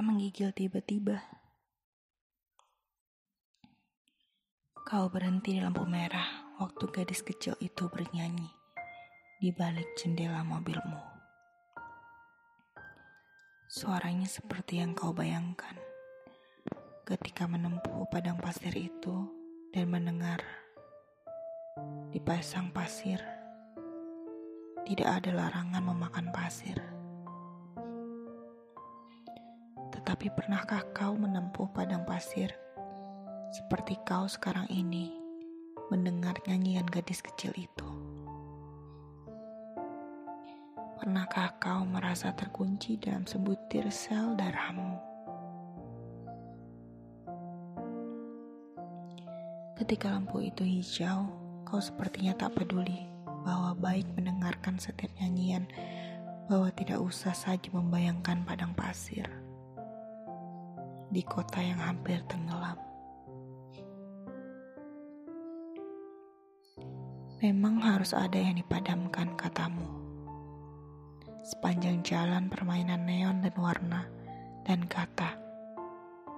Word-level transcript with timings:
menggigil 0.00 0.56
tiba-tiba. 0.56 1.20
Kau 4.88 5.12
berhenti 5.12 5.56
di 5.56 5.60
lampu 5.60 5.84
merah 5.84 6.56
waktu 6.56 6.88
gadis 6.88 7.20
kecil 7.20 7.52
itu 7.60 7.92
bernyanyi 7.92 8.48
di 9.36 9.52
balik 9.52 9.92
jendela 10.00 10.40
mobilmu. 10.40 10.96
Suaranya 13.68 14.24
seperti 14.24 14.80
yang 14.80 14.96
kau 14.96 15.12
bayangkan 15.12 15.76
ketika 17.04 17.44
menempuh 17.44 18.08
padang 18.08 18.40
pasir 18.40 18.72
itu 18.72 19.28
dan 19.76 19.92
mendengar 19.92 20.40
di 22.08 22.18
pasang 22.18 22.72
pasir 22.72 23.20
tidak 24.88 25.20
ada 25.20 25.30
larangan 25.36 25.84
memakan 25.84 26.32
pasir. 26.32 26.99
Tetapi 30.10 30.26
pernahkah 30.34 30.82
kau 30.90 31.14
menempuh 31.14 31.70
padang 31.70 32.02
pasir 32.02 32.50
seperti 33.54 33.94
kau 34.02 34.26
sekarang 34.26 34.66
ini 34.66 35.14
mendengar 35.86 36.34
nyanyian 36.50 36.82
gadis 36.82 37.22
kecil 37.22 37.54
itu. 37.54 37.86
Pernahkah 40.98 41.54
kau 41.62 41.86
merasa 41.86 42.34
terkunci 42.34 42.98
dalam 42.98 43.22
sebutir 43.22 43.86
sel 43.94 44.34
darahmu? 44.34 44.98
Ketika 49.78 50.10
lampu 50.10 50.42
itu 50.42 50.66
hijau, 50.66 51.30
kau 51.62 51.78
sepertinya 51.78 52.34
tak 52.34 52.58
peduli 52.58 53.06
bahwa 53.46 53.78
baik 53.78 54.10
mendengarkan 54.18 54.74
setiap 54.74 55.14
nyanyian, 55.22 55.70
bahwa 56.50 56.66
tidak 56.74 56.98
usah 56.98 57.30
saja 57.30 57.70
membayangkan 57.70 58.42
padang 58.42 58.74
pasir 58.74 59.30
di 61.10 61.26
kota 61.26 61.58
yang 61.58 61.82
hampir 61.82 62.22
tenggelam. 62.30 62.78
Memang 67.42 67.82
harus 67.82 68.14
ada 68.14 68.38
yang 68.38 68.54
dipadamkan, 68.54 69.34
katamu. 69.34 69.82
Sepanjang 71.42 72.04
jalan 72.06 72.46
permainan 72.46 73.02
neon 73.08 73.42
dan 73.42 73.56
warna, 73.58 74.06
dan 74.62 74.86
kata, 74.86 75.34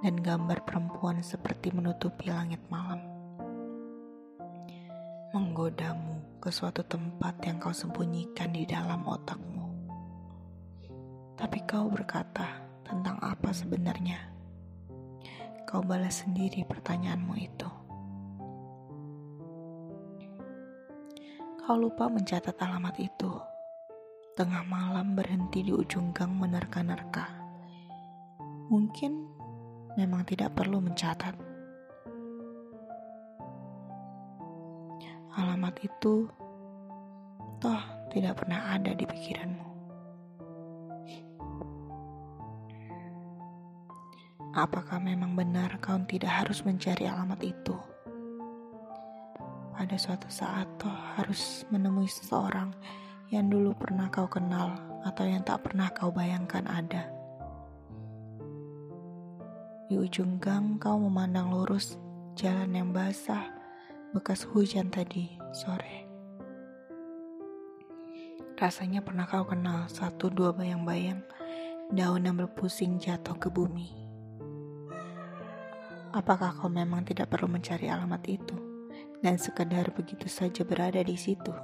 dan 0.00 0.14
gambar 0.24 0.64
perempuan 0.64 1.20
seperti 1.20 1.68
menutupi 1.74 2.32
langit 2.32 2.64
malam. 2.72 3.02
Menggodamu 5.36 6.40
ke 6.40 6.48
suatu 6.48 6.80
tempat 6.86 7.44
yang 7.44 7.60
kau 7.60 7.76
sembunyikan 7.76 8.56
di 8.56 8.64
dalam 8.64 9.04
otakmu. 9.04 9.68
Tapi 11.36 11.58
kau 11.68 11.92
berkata 11.92 12.62
tentang 12.86 13.18
apa 13.20 13.50
sebenarnya? 13.50 14.31
Kau 15.72 15.80
balas 15.80 16.20
sendiri 16.20 16.68
pertanyaanmu 16.68 17.32
itu. 17.40 17.64
Kau 21.64 21.80
lupa 21.80 22.12
mencatat 22.12 22.52
alamat 22.60 23.00
itu. 23.00 23.32
Tengah 24.36 24.68
malam 24.68 25.16
berhenti 25.16 25.64
di 25.64 25.72
ujung 25.72 26.12
gang 26.12 26.36
menerka-nerka. 26.36 27.24
Mungkin 28.68 29.24
memang 29.96 30.28
tidak 30.28 30.52
perlu 30.52 30.76
mencatat. 30.76 31.40
Alamat 35.32 35.72
itu 35.80 36.28
toh 37.64 37.82
tidak 38.12 38.44
pernah 38.44 38.76
ada 38.76 38.92
di 38.92 39.08
pikiranmu. 39.08 39.71
Apakah 44.52 45.00
memang 45.00 45.32
benar 45.32 45.80
kau 45.80 45.96
tidak 46.04 46.44
harus 46.44 46.60
mencari 46.62 47.08
alamat 47.08 47.40
itu? 47.40 47.76
pada 49.82 49.98
suatu 49.98 50.30
saat 50.30 50.70
toh 50.78 50.94
harus 51.18 51.66
menemui 51.72 52.06
seseorang 52.06 52.70
yang 53.34 53.50
dulu 53.50 53.74
pernah 53.74 54.06
kau 54.12 54.30
kenal 54.30 54.78
atau 55.02 55.26
yang 55.26 55.42
tak 55.42 55.64
pernah 55.66 55.90
kau 55.90 56.14
bayangkan 56.14 56.62
ada. 56.70 57.10
Di 59.90 59.98
ujung 59.98 60.38
gang 60.38 60.78
kau 60.78 61.02
memandang 61.02 61.50
lurus 61.50 61.98
jalan 62.38 62.70
yang 62.72 62.88
basah 62.94 63.48
bekas 64.14 64.46
hujan 64.46 64.86
tadi 64.86 65.34
sore. 65.50 66.06
Rasanya 68.54 69.02
pernah 69.02 69.26
kau 69.26 69.42
kenal 69.42 69.90
satu 69.90 70.30
dua 70.30 70.54
bayang-bayang 70.54 71.26
daun 71.90 72.22
yang 72.22 72.38
berpusing 72.38 73.02
jatuh 73.02 73.34
ke 73.34 73.50
bumi. 73.50 74.01
Apakah 76.12 76.52
kau 76.52 76.68
memang 76.68 77.08
tidak 77.08 77.32
perlu 77.32 77.48
mencari 77.48 77.88
alamat 77.88 78.22
itu? 78.28 78.72
dan 79.22 79.38
sekedar 79.38 79.94
begitu 79.94 80.26
saja 80.26 80.66
berada 80.66 80.98
di 81.00 81.14
situ. 81.14 81.54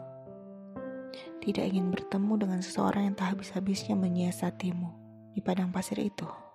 Tidak 1.43 1.65
ingin 1.67 1.91
bertemu 1.91 2.47
dengan 2.47 2.61
seseorang 2.63 3.11
yang 3.11 3.17
tak 3.19 3.35
habis-habisnya 3.35 3.99
menyiasatimu 3.99 4.89
di 5.35 5.43
padang 5.43 5.75
pasir 5.75 5.99
itu. 5.99 6.48